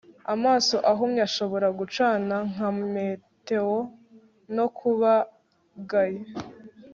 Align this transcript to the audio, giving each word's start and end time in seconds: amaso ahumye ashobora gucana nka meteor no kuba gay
amaso 0.33 0.75
ahumye 0.91 1.21
ashobora 1.27 1.67
gucana 1.79 2.35
nka 2.51 2.69
meteor 2.93 3.79
no 4.55 4.65
kuba 4.77 5.11
gay 5.89 6.15